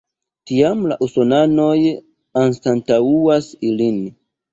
[0.51, 1.75] Tiam la usonanoj
[2.45, 4.01] anstataŭas ilin.